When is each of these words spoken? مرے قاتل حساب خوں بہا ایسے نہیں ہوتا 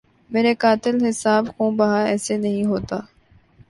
مرے 0.31 0.53
قاتل 0.63 0.95
حساب 1.07 1.43
خوں 1.55 1.71
بہا 1.77 2.01
ایسے 2.11 2.35
نہیں 2.37 2.65
ہوتا 2.65 2.97